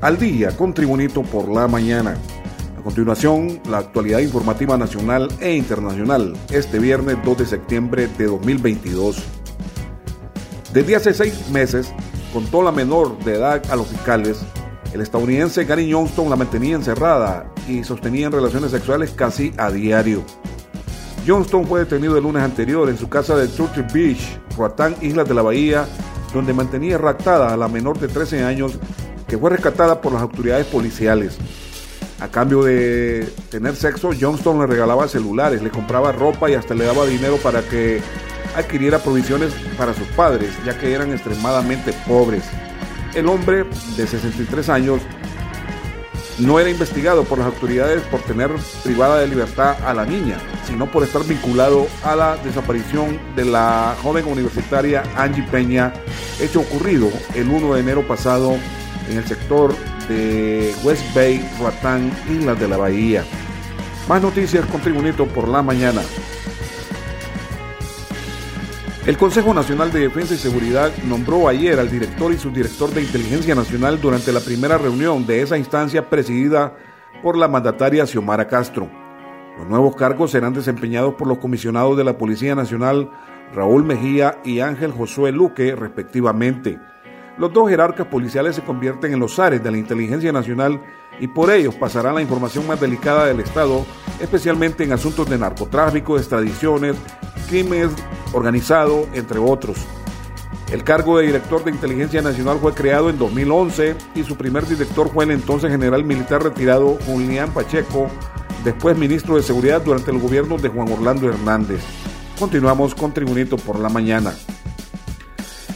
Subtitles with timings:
[0.00, 2.16] Al día con Tribunito por la mañana.
[2.78, 9.22] A continuación, la actualidad informativa nacional e internacional este viernes 2 de septiembre de 2022.
[10.72, 11.92] Desde hace seis meses,
[12.32, 14.40] contó la menor de edad a los fiscales,
[14.94, 20.24] el estadounidense Gary Johnston la mantenía encerrada y sostenían relaciones sexuales casi a diario.
[21.26, 25.34] Johnston fue detenido el lunes anterior en su casa de Turtle Beach, Roatán, Islas de
[25.34, 25.86] la Bahía,
[26.32, 28.78] donde mantenía raptada a la menor de 13 años
[29.30, 31.38] que fue rescatada por las autoridades policiales.
[32.20, 36.84] A cambio de tener sexo, Johnston le regalaba celulares, le compraba ropa y hasta le
[36.84, 38.02] daba dinero para que
[38.56, 42.42] adquiriera provisiones para sus padres, ya que eran extremadamente pobres.
[43.14, 43.64] El hombre
[43.96, 45.00] de 63 años
[46.40, 48.50] no era investigado por las autoridades por tener
[48.82, 53.94] privada de libertad a la niña, sino por estar vinculado a la desaparición de la
[54.02, 55.92] joven universitaria Angie Peña,
[56.40, 58.56] hecho ocurrido el 1 de enero pasado
[59.10, 59.74] en el sector
[60.08, 63.24] de West Bay, Roatán, Islas de la Bahía.
[64.08, 66.02] Más noticias con Tribunito por la mañana.
[69.06, 73.54] El Consejo Nacional de Defensa y Seguridad nombró ayer al director y subdirector de Inteligencia
[73.54, 76.76] Nacional durante la primera reunión de esa instancia presidida
[77.22, 78.88] por la mandataria Xiomara Castro.
[79.58, 83.10] Los nuevos cargos serán desempeñados por los comisionados de la Policía Nacional
[83.54, 86.78] Raúl Mejía y Ángel Josué Luque, respectivamente.
[87.40, 90.78] Los dos jerarcas policiales se convierten en los zares de la inteligencia nacional
[91.20, 93.86] y por ellos pasarán la información más delicada del Estado,
[94.20, 96.96] especialmente en asuntos de narcotráfico, extradiciones,
[97.48, 97.88] crimen
[98.34, 99.78] organizado, entre otros.
[100.70, 105.08] El cargo de director de inteligencia nacional fue creado en 2011 y su primer director
[105.08, 108.08] fue el entonces general militar retirado Julián Pacheco,
[108.64, 111.80] después ministro de Seguridad durante el gobierno de Juan Orlando Hernández.
[112.38, 114.34] Continuamos con Tribunito por la mañana.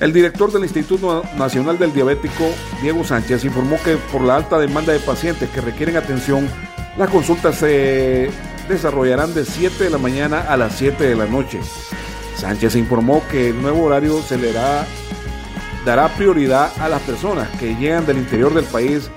[0.00, 2.46] El director del Instituto Nacional del Diabético,
[2.80, 6.48] Diego Sánchez, informó que por la alta demanda de pacientes que requieren atención,
[6.96, 8.30] las consultas se
[8.66, 11.60] desarrollarán de 7 de la mañana a las 7 de la noche.
[12.34, 14.86] Sánchez informó que el nuevo horario se le dará,
[15.84, 19.10] dará prioridad a las personas que llegan del interior del país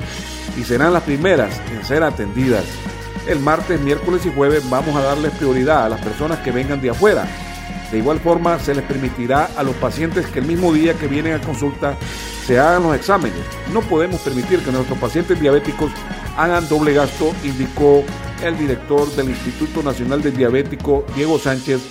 [0.59, 2.65] y serán las primeras en ser atendidas.
[3.25, 6.89] El martes, miércoles y jueves vamos a darles prioridad a las personas que vengan de
[6.89, 7.25] afuera
[7.94, 11.36] de igual forma, se les permitirá a los pacientes que el mismo día que vienen
[11.36, 11.96] a consulta
[12.44, 13.38] se hagan los exámenes.
[13.72, 15.92] No podemos permitir que nuestros pacientes diabéticos
[16.36, 18.04] hagan doble gasto, indicó
[18.44, 21.88] el director del Instituto Nacional del Diabético, Diego Sánchez,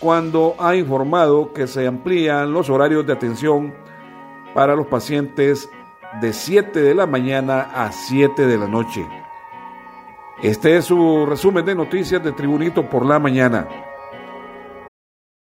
[0.00, 3.72] cuando ha informado que se amplían los horarios de atención
[4.54, 5.70] para los pacientes
[6.20, 9.06] de 7 de la mañana a 7 de la noche.
[10.42, 13.68] Este es su resumen de noticias de Tribunito por la mañana.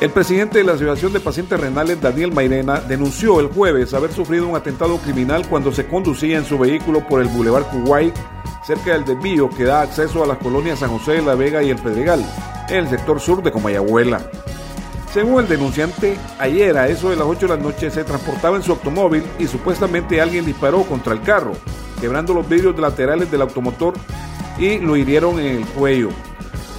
[0.00, 4.46] El presidente de la Asociación de Pacientes Renales, Daniel Mairena, denunció el jueves haber sufrido
[4.46, 8.14] un atentado criminal cuando se conducía en su vehículo por el Boulevard Kuwait,
[8.64, 11.70] cerca del desvío que da acceso a las colonias San José de la Vega y
[11.70, 12.24] el Pedregal,
[12.68, 14.20] en el sector sur de Comayagüela.
[15.12, 18.62] Según el denunciante, ayer a eso de las 8 de la noche se transportaba en
[18.62, 21.54] su automóvil y supuestamente alguien disparó contra el carro,
[22.00, 23.94] quebrando los vidrios laterales del automotor
[24.60, 26.10] y lo hirieron en el cuello.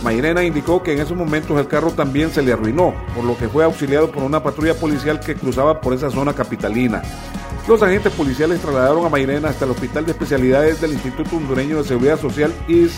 [0.04, 3.50] Mairena indicó que en esos momentos el carro también se le arruinó, por lo que
[3.50, 7.02] fue auxiliado por una patrulla policial que cruzaba por esa zona capitalina.
[7.68, 11.84] Los agentes policiales trasladaron a Mairena hasta el Hospital de Especialidades del Instituto Hondureño de
[11.84, 12.94] Seguridad Social IS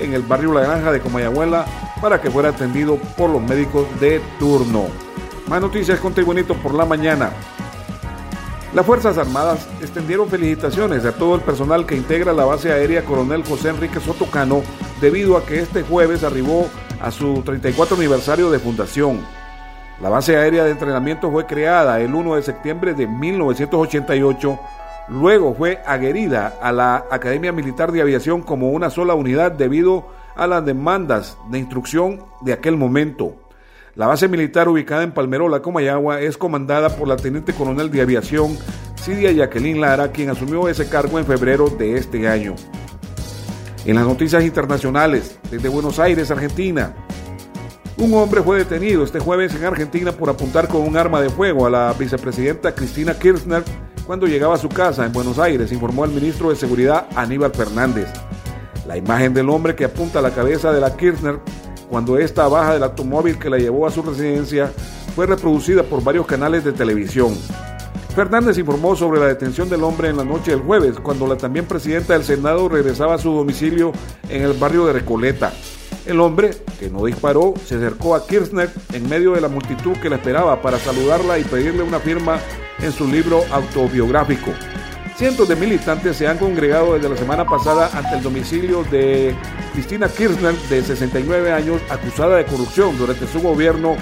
[0.00, 1.66] en el barrio La Granja de Comayagüela
[2.00, 4.86] para que fuera atendido por los médicos de turno.
[5.48, 7.30] Más noticias con Tribunito por la mañana.
[8.74, 13.44] Las Fuerzas Armadas extendieron felicitaciones a todo el personal que integra la base aérea Coronel
[13.44, 14.62] José Enrique Sotocano
[15.00, 16.68] debido a que este jueves arribó
[17.00, 19.20] a su 34 aniversario de fundación.
[20.00, 24.60] La base aérea de entrenamiento fue creada el 1 de septiembre de 1988,
[25.08, 30.06] luego fue adherida a la Academia Militar de Aviación como una sola unidad debido
[30.36, 33.34] a las demandas de instrucción de aquel momento.
[33.96, 38.56] La base militar ubicada en Palmerola, Comayagua, es comandada por la Teniente Coronel de Aviación
[38.96, 42.54] Cidia Jacqueline Lara, quien asumió ese cargo en febrero de este año.
[43.84, 46.94] En las noticias internacionales, desde Buenos Aires, Argentina,
[47.96, 51.66] un hombre fue detenido este jueves en Argentina por apuntar con un arma de fuego
[51.66, 53.64] a la vicepresidenta Cristina Kirchner
[54.06, 58.08] cuando llegaba a su casa en Buenos Aires, informó el ministro de Seguridad Aníbal Fernández.
[58.86, 61.40] La imagen del hombre que apunta a la cabeza de la Kirchner
[61.88, 64.70] cuando ésta baja del automóvil que la llevó a su residencia
[65.14, 67.34] fue reproducida por varios canales de televisión.
[68.18, 71.66] Fernández informó sobre la detención del hombre en la noche del jueves, cuando la también
[71.66, 73.92] presidenta del Senado regresaba a su domicilio
[74.28, 75.52] en el barrio de Recoleta.
[76.04, 76.50] El hombre,
[76.80, 80.60] que no disparó, se acercó a Kirchner en medio de la multitud que la esperaba
[80.60, 82.40] para saludarla y pedirle una firma
[82.80, 84.50] en su libro autobiográfico.
[85.14, 89.32] Cientos de militantes se han congregado desde la semana pasada ante el domicilio de
[89.74, 93.96] Cristina Kirchner, de 69 años, acusada de corrupción durante su gobierno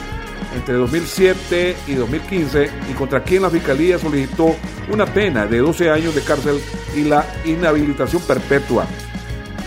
[0.57, 4.57] entre 2007 y 2015 y contra quien la Fiscalía solicitó
[4.91, 6.61] una pena de 12 años de cárcel
[6.97, 8.87] y la inhabilitación perpetua.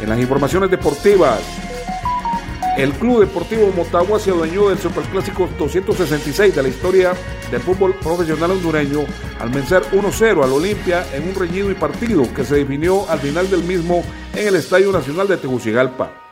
[0.01, 1.39] En las informaciones deportivas,
[2.77, 7.13] el Club Deportivo Motagua se adueñó del Superclásico 266 de la historia
[7.51, 9.01] del fútbol profesional hondureño
[9.39, 13.49] al vencer 1-0 al Olimpia en un reñido y partido que se definió al final
[13.49, 14.03] del mismo
[14.33, 16.28] en el Estadio Nacional de Tegucigalpa.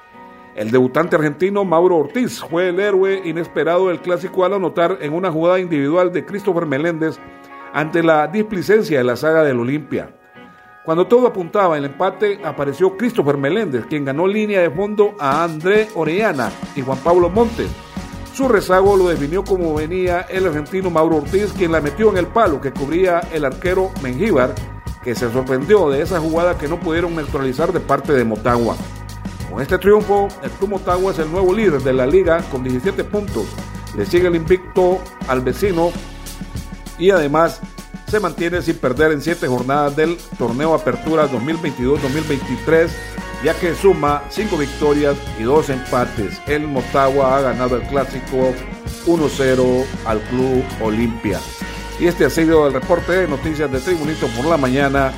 [0.57, 5.31] El debutante argentino Mauro Ortiz fue el héroe inesperado del clásico al anotar en una
[5.31, 7.19] jugada individual de Christopher Meléndez
[7.73, 10.09] ante la displicencia de la saga del Olimpia.
[10.83, 15.89] Cuando todo apuntaba el empate, apareció Christopher Meléndez, quien ganó línea de fondo a André
[15.93, 17.69] Orellana y Juan Pablo Montes.
[18.33, 22.25] Su rezago lo definió como venía el argentino Mauro Ortiz, quien la metió en el
[22.25, 24.55] palo que cubría el arquero Mengíbar,
[25.03, 28.75] que se sorprendió de esa jugada que no pudieron neutralizar de parte de Motagua.
[29.57, 33.03] Con este triunfo, el Club Motagua es el nuevo líder de la liga con 17
[33.05, 33.47] puntos.
[33.95, 35.91] Le sigue el invicto al vecino
[36.99, 37.59] y además
[38.07, 42.87] se mantiene sin perder en 7 jornadas del torneo Apertura 2022-2023,
[43.43, 46.39] ya que suma 5 victorias y 2 empates.
[46.45, 48.53] El Motagua ha ganado el clásico
[49.07, 51.39] 1-0 al Club Olimpia.
[51.99, 55.13] Y este ha sido el reporte de noticias de Tribunito por la mañana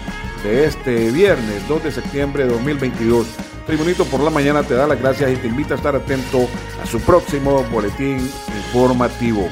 [0.45, 3.48] de este viernes 2 de septiembre de 2022.
[3.69, 6.49] Tribunito por la mañana te da las gracias y te invita a estar atento
[6.81, 9.47] a su próximo boletín informativo.